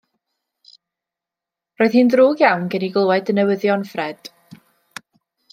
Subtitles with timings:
[1.81, 4.35] Roedd hi'n ddrwg iawn gen i glywed y newyddion, Ffred.